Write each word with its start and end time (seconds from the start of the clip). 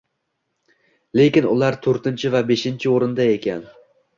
Lekin 1.19 1.49
ular 1.51 1.77
to‘rtinchi 1.83 2.33
va 2.37 2.43
beshinchi 2.53 2.93
o‘rinda 2.95 3.31
ekan. 3.37 3.65